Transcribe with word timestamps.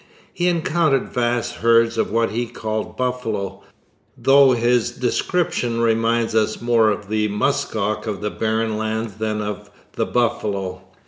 He 0.33 0.47
encountered 0.47 1.09
vast 1.09 1.57
herds 1.57 1.95
of 1.95 2.09
what 2.11 2.31
he 2.31 2.47
called 2.47 2.97
buffalo, 2.97 3.61
though 4.17 4.53
his 4.53 4.89
description 4.89 5.79
reminds 5.79 6.33
us 6.33 6.59
more 6.59 6.89
of 6.89 7.07
the 7.07 7.27
musk 7.27 7.75
ox 7.75 8.07
of 8.07 8.19
the 8.19 8.31
barren 8.31 8.79
lands 8.79 9.17
than 9.17 9.43
of 9.43 9.69
the 9.93 10.07
buffalo. 10.07 10.81